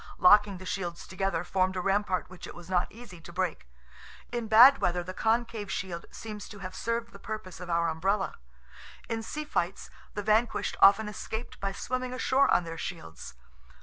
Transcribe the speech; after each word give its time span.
Locking 0.17 0.57
the 0.57 0.65
shields 0.65 1.05
together 1.05 1.43
formed 1.43 1.75
a 1.75 1.79
rampart 1.79 2.27
which 2.27 2.47
it 2.47 2.55
was 2.55 2.71
not 2.71 2.91
easy 2.91 3.21
to 3.21 3.31
break; 3.31 3.67
in 4.31 4.47
bad 4.47 4.79
weather 4.79 5.03
the 5.03 5.13
concave 5.13 5.71
shield 5.71 6.07
seems 6.09 6.49
to 6.49 6.57
have 6.57 6.73
served 6.73 7.11
the 7.11 7.19
purpose 7.19 7.59
of 7.59 7.69
our 7.69 7.87
umbrella; 7.87 8.33
in 9.09 9.21
sea 9.21 9.45
fights 9.45 9.91
the 10.15 10.23
vanquished 10.23 10.75
often 10.81 11.07
escaped 11.07 11.59
by 11.59 11.71
swimming 11.71 12.15
ashore 12.15 12.49
on 12.51 12.63
their 12.63 12.79
shields. 12.79 13.35